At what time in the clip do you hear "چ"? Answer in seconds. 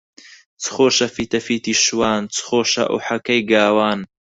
0.61-0.63, 2.33-2.37